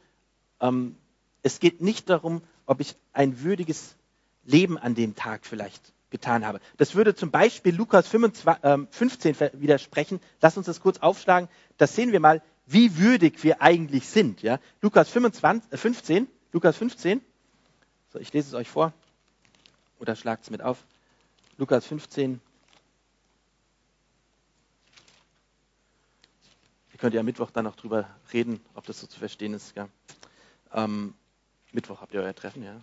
[0.59, 0.95] Ähm,
[1.41, 3.95] es geht nicht darum, ob ich ein würdiges
[4.43, 6.59] Leben an dem Tag vielleicht getan habe.
[6.77, 10.19] Das würde zum Beispiel Lukas 25, 15 ähm, widersprechen.
[10.41, 11.49] Lass uns das kurz aufschlagen.
[11.77, 14.41] Das sehen wir mal, wie würdig wir eigentlich sind.
[14.41, 14.59] Ja?
[14.81, 16.27] Lukas 25, 15.
[16.51, 17.21] Lukas 15.
[18.11, 18.91] So, ich lese es euch vor.
[19.99, 20.83] Oder schlagt es mit auf.
[21.57, 22.41] Lukas 15.
[26.91, 29.75] Ihr könnt ja am Mittwoch dann noch drüber reden, ob das so zu verstehen ist.
[29.75, 29.89] Ja.
[30.73, 31.13] Ähm,
[31.71, 32.81] Mittwoch habt ihr euer Treffen, ja.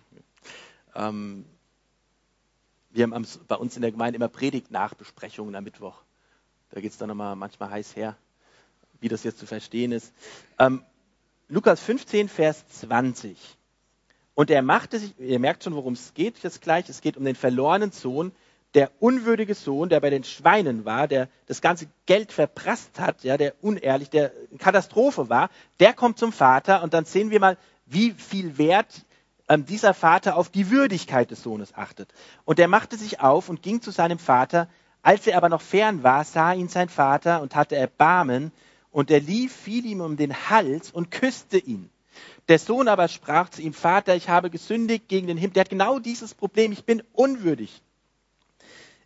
[0.95, 1.45] Ähm,
[2.91, 6.01] wir haben bei uns in der Gemeinde immer Predigt-Nachbesprechungen am Mittwoch.
[6.69, 8.15] Da geht es dann nochmal manchmal heiß her,
[9.01, 10.13] wie das jetzt zu verstehen ist.
[10.57, 10.83] Ähm,
[11.49, 13.37] Lukas 15, Vers 20.
[14.35, 17.23] Und er machte sich, ihr merkt schon, worum es geht jetzt gleich, es geht um
[17.23, 18.33] den verlorenen Sohn,
[18.73, 23.37] der unwürdige Sohn, der bei den Schweinen war, der das ganze Geld verprasst hat, ja,
[23.37, 28.11] der unehrlich, der Katastrophe war, der kommt zum Vater und dann sehen wir mal, wie
[28.11, 29.05] viel Wert
[29.47, 32.13] ähm, dieser Vater auf die Würdigkeit des Sohnes achtet.
[32.43, 34.67] Und er machte sich auf und ging zu seinem Vater.
[35.01, 38.51] Als er aber noch fern war, sah ihn sein Vater und hatte Erbarmen
[38.91, 41.89] und er lief, fiel ihm um den Hals und küsste ihn.
[42.47, 45.53] Der Sohn aber sprach zu ihm, Vater, ich habe gesündigt gegen den Himmel.
[45.53, 47.81] Der hat genau dieses Problem, ich bin unwürdig.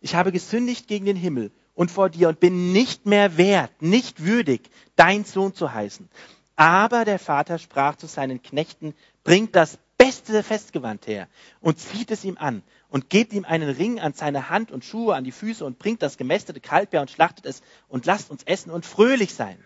[0.00, 4.24] Ich habe gesündigt gegen den Himmel und vor dir und bin nicht mehr wert, nicht
[4.24, 6.08] würdig, dein Sohn zu heißen.
[6.56, 11.28] Aber der Vater sprach zu seinen Knechten, bringt das beste Festgewand her
[11.60, 15.14] und zieht es ihm an und gebt ihm einen Ring an seine Hand und Schuhe
[15.14, 18.42] an die Füße und bringt das gemästete Kalb her und schlachtet es und lasst uns
[18.42, 19.56] essen und fröhlich sein.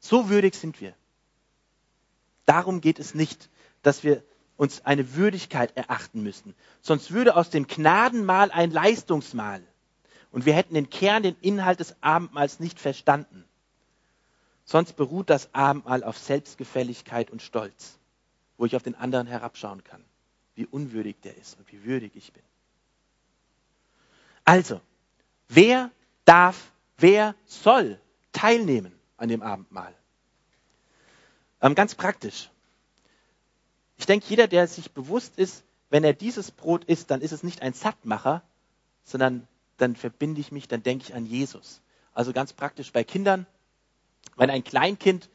[0.00, 0.94] So würdig sind wir.
[2.46, 3.48] Darum geht es nicht,
[3.82, 4.24] dass wir
[4.56, 6.54] uns eine Würdigkeit erachten müssen.
[6.82, 9.62] Sonst würde aus dem Gnadenmahl ein Leistungsmahl.
[10.32, 13.44] Und wir hätten den Kern, den Inhalt des Abendmahls nicht verstanden.
[14.64, 17.98] Sonst beruht das Abendmahl auf Selbstgefälligkeit und Stolz,
[18.56, 20.04] wo ich auf den anderen herabschauen kann,
[20.54, 22.42] wie unwürdig der ist und wie würdig ich bin.
[24.44, 24.80] Also,
[25.48, 25.90] wer
[26.24, 28.00] darf, wer soll
[28.32, 28.99] teilnehmen?
[29.20, 29.94] An dem Abendmahl.
[31.60, 32.50] Ähm, ganz praktisch.
[33.98, 37.42] Ich denke, jeder, der sich bewusst ist, wenn er dieses Brot isst, dann ist es
[37.42, 38.42] nicht ein Sattmacher,
[39.04, 39.46] sondern
[39.76, 41.82] dann verbinde ich mich, dann denke ich an Jesus.
[42.14, 43.46] Also ganz praktisch bei Kindern,
[44.36, 45.28] wenn ein Kleinkind,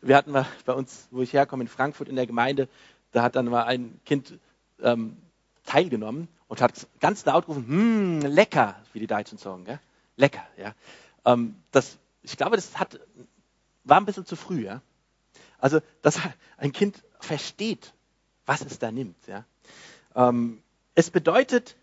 [0.00, 0.32] wir hatten
[0.64, 2.68] bei uns, wo ich herkomme, in Frankfurt in der Gemeinde,
[3.12, 4.38] da hat dann mal ein Kind
[4.82, 5.16] ähm,
[5.64, 9.80] teilgenommen und hat ganz laut gerufen, hm, lecker, wie die Deutschen sagen, gell?
[10.16, 10.46] lecker.
[10.56, 10.74] Ja.
[11.24, 13.00] Ähm, das, ich glaube, das hat,
[13.84, 14.64] war ein bisschen zu früh.
[14.64, 14.82] Ja.
[15.58, 16.18] Also, dass
[16.56, 17.92] ein Kind versteht,
[18.46, 19.26] was es da nimmt.
[19.26, 19.44] Ja.
[20.14, 20.62] Ähm,
[20.94, 21.76] es bedeutet,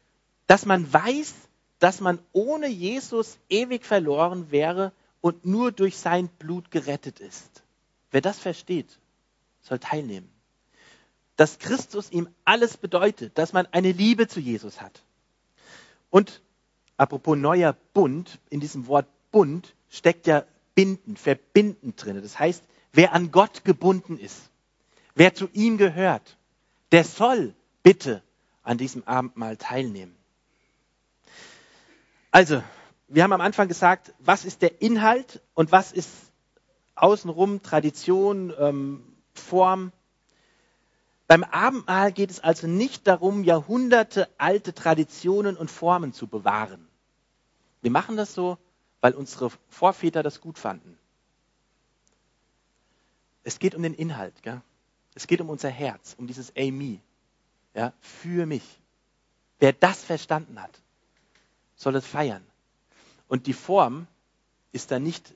[0.47, 1.33] dass man weiß,
[1.79, 7.63] dass man ohne Jesus ewig verloren wäre und nur durch sein Blut gerettet ist.
[8.11, 8.99] Wer das versteht,
[9.61, 10.29] soll teilnehmen.
[11.35, 15.03] Dass Christus ihm alles bedeutet, dass man eine Liebe zu Jesus hat.
[16.09, 16.41] Und
[16.95, 22.21] apropos neuer Bund, in diesem Wort Bund steckt ja binden, verbinden drin.
[22.21, 22.63] Das heißt,
[22.93, 24.49] wer an Gott gebunden ist,
[25.15, 26.37] wer zu ihm gehört,
[26.91, 28.21] der soll bitte
[28.63, 30.15] an diesem Abendmahl teilnehmen.
[32.31, 32.61] Also,
[33.07, 36.09] wir haben am Anfang gesagt, was ist der Inhalt und was ist
[36.95, 39.91] außenrum Tradition, ähm, Form.
[41.27, 46.87] Beim Abendmahl geht es also nicht darum, Jahrhunderte alte Traditionen und Formen zu bewahren.
[47.81, 48.57] Wir machen das so,
[49.01, 50.97] weil unsere Vorväter das gut fanden.
[53.43, 54.41] Es geht um den Inhalt.
[54.43, 54.61] Gell?
[55.15, 56.99] Es geht um unser Herz, um dieses Amy.
[57.73, 58.63] Ja, für mich.
[59.59, 60.81] Wer das verstanden hat,
[61.75, 62.45] soll es feiern.
[63.27, 64.07] Und die Form
[64.71, 65.33] ist da nicht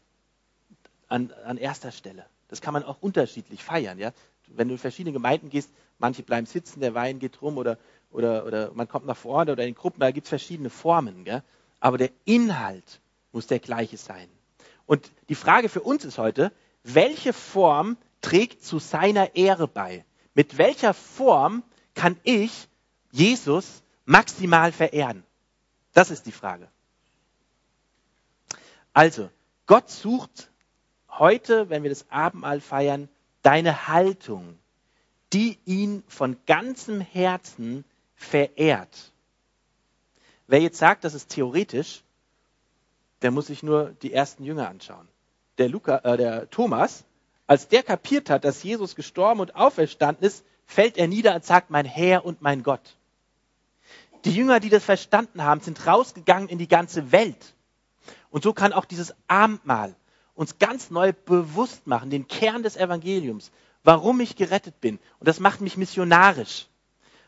[1.08, 2.26] an, an erster Stelle.
[2.48, 3.98] Das kann man auch unterschiedlich feiern.
[3.98, 4.12] Ja?
[4.48, 7.78] Wenn du in verschiedene Gemeinden gehst, manche bleiben sitzen, der Wein geht rum oder,
[8.12, 11.24] oder, oder man kommt nach vorne oder in Gruppen, da gibt es verschiedene Formen.
[11.24, 11.44] Gell?
[11.80, 13.00] Aber der Inhalt
[13.32, 14.30] muss der gleiche sein.
[14.86, 16.52] Und die Frage für uns ist heute,
[16.84, 20.06] welche Form trägt zu seiner Ehre bei?
[20.34, 21.64] Mit welcher Form
[21.94, 22.68] kann ich
[23.12, 25.24] Jesus maximal verehren?
[25.94, 26.68] Das ist die Frage.
[28.94, 29.30] Also,
[29.66, 30.50] Gott sucht
[31.10, 33.10] heute, wenn wir das Abendmahl feiern,
[33.42, 34.58] deine Haltung,
[35.34, 39.14] die ihn von ganzem Herzen verehrt.
[40.48, 42.04] Wer jetzt sagt, das ist theoretisch,
[43.22, 45.08] der muss sich nur die ersten Jünger anschauen.
[45.58, 47.04] Der, Luca, äh, der Thomas,
[47.48, 51.70] als der kapiert hat, dass Jesus gestorben und auferstanden ist, fällt er nieder und sagt,
[51.70, 52.96] mein Herr und mein Gott.
[54.26, 57.56] Die Jünger, die das verstanden haben, sind rausgegangen in die ganze Welt.
[58.30, 59.96] Und so kann auch dieses Abendmahl
[60.34, 63.52] uns ganz neu bewusst machen, den Kern des Evangeliums,
[63.84, 65.00] warum ich gerettet bin.
[65.20, 66.68] Und das macht mich missionarisch.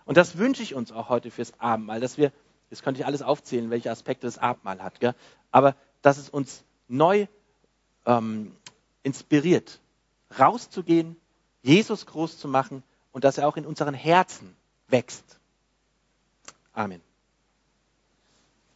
[0.06, 2.32] Und das wünsche ich uns auch heute fürs Abendmahl, dass wir,
[2.70, 5.16] jetzt könnte ich alles aufzählen, welche Aspekte das Abendmahl hat, gell?
[5.54, 7.28] Aber dass es uns neu
[8.06, 8.54] ähm,
[9.04, 9.80] inspiriert,
[10.38, 11.16] rauszugehen,
[11.62, 12.84] Jesus groß zu machen
[13.14, 14.58] und dass er auch in unseren Herzen
[14.90, 15.40] wächst.
[16.74, 17.02] Amen.